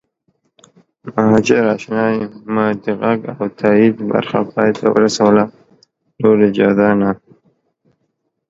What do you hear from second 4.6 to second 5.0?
ته